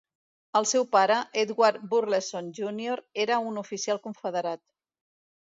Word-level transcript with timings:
El 0.59 0.63
seu 0.69 0.85
pare, 0.95 1.17
Edward 1.41 1.83
Burleson 1.91 2.49
júnior 2.61 3.05
era 3.27 3.39
un 3.51 3.61
oficial 3.65 4.03
confederat. 4.09 4.65